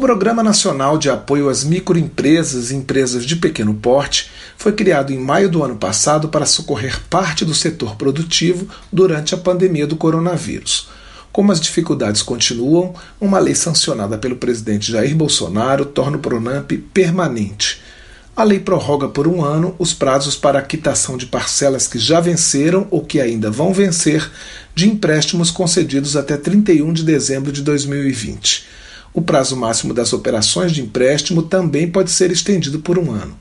[0.00, 5.18] O Programa Nacional de Apoio às Microempresas e Empresas de Pequeno Porte foi criado em
[5.18, 10.88] maio do ano passado para socorrer parte do setor produtivo durante a pandemia do coronavírus.
[11.30, 17.82] Como as dificuldades continuam, uma lei sancionada pelo presidente Jair Bolsonaro torna o Pronamp permanente.
[18.34, 22.20] A lei prorroga por um ano os prazos para a quitação de parcelas que já
[22.20, 24.30] venceram ou que ainda vão vencer
[24.74, 28.80] de empréstimos concedidos até 31 de dezembro de 2020.
[29.12, 33.36] O prazo máximo das operações de empréstimo também pode ser estendido por um ano.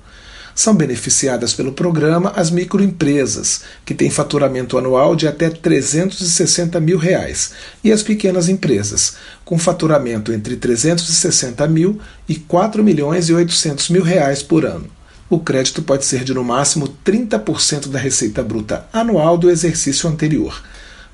[0.56, 7.52] São beneficiadas pelo programa as microempresas, que têm faturamento anual de até 360 mil reais,
[7.84, 14.04] e as pequenas empresas, com faturamento entre 360 mil e 4 milhões e 800 mil
[14.04, 14.88] reais por ano.
[15.30, 20.62] O crédito pode ser de no máximo 30% da receita bruta anual do exercício anterior.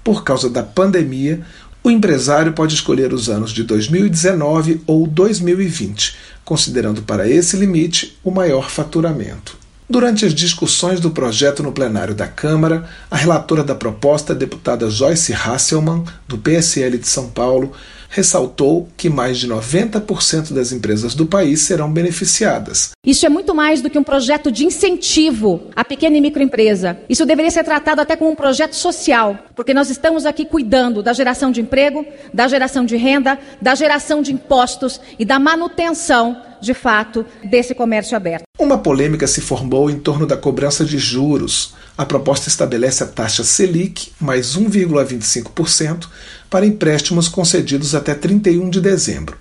[0.05, 1.41] Por causa da pandemia,
[1.85, 8.31] o empresário pode escolher os anos de 2019 ou 2020, considerando para esse limite o
[8.31, 9.55] maior faturamento.
[9.87, 14.89] Durante as discussões do projeto no plenário da Câmara, a relatora da proposta, a deputada
[14.89, 17.71] Joyce Hasselmann, do PSL de São Paulo,
[18.09, 22.91] ressaltou que mais de 90% das empresas do país serão beneficiadas.
[23.05, 26.97] Isso é muito mais do que um projeto de incentivo à pequena e microempresa.
[27.07, 31.13] Isso deveria ser tratado até como um projeto social, porque nós estamos aqui cuidando da
[31.13, 36.73] geração de emprego, da geração de renda, da geração de impostos e da manutenção de
[36.73, 38.43] fato, desse comércio aberto.
[38.59, 41.73] Uma polêmica se formou em torno da cobrança de juros.
[41.97, 46.07] A proposta estabelece a taxa Selic mais 1,25%
[46.49, 49.37] para empréstimos concedidos até 31 de dezembro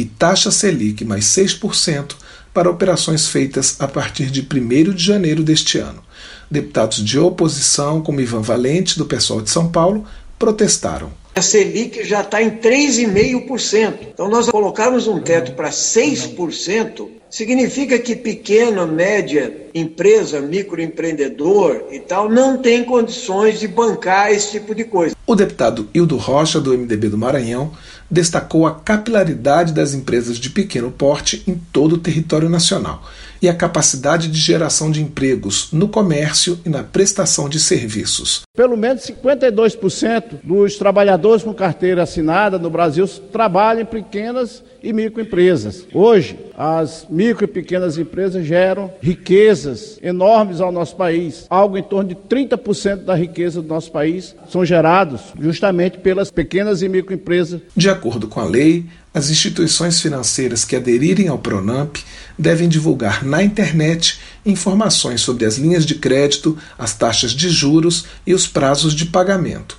[0.00, 2.14] e taxa Selic mais 6%
[2.54, 6.02] para operações feitas a partir de 1 de janeiro deste ano.
[6.50, 10.06] Deputados de oposição, como Ivan Valente, do pessoal de São Paulo,
[10.38, 11.10] protestaram.
[11.38, 13.94] A Selic já está em 3,5%.
[14.12, 22.28] Então, nós colocarmos um teto para 6%, significa que pequena, média empresa, microempreendedor e tal,
[22.28, 25.14] não tem condições de bancar esse tipo de coisa.
[25.24, 27.70] O deputado Hildo Rocha, do MDB do Maranhão,
[28.10, 33.02] destacou a capilaridade das empresas de pequeno porte em todo o território nacional
[33.40, 38.42] e a capacidade de geração de empregos no comércio e na prestação de serviços.
[38.56, 45.86] Pelo menos 52% dos trabalhadores com carteira assinada no Brasil trabalham em pequenas e microempresas.
[45.92, 51.46] Hoje, as micro e pequenas empresas geram riquezas enormes ao nosso país.
[51.48, 56.82] Algo em torno de 30% da riqueza do nosso país são gerados justamente pelas pequenas
[56.82, 57.60] e microempresas.
[57.76, 61.96] De acordo com a lei, as instituições financeiras que aderirem ao Pronamp
[62.38, 68.32] devem divulgar na internet informações sobre as linhas de crédito, as taxas de juros e
[68.32, 69.76] os prazos de pagamento.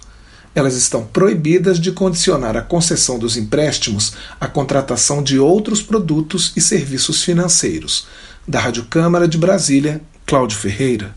[0.53, 6.62] Elas estão proibidas de condicionar a concessão dos empréstimos à contratação de outros produtos e
[6.62, 8.07] serviços financeiros.
[8.46, 11.16] Da Rádio Câmara de Brasília, Cláudio Ferreira.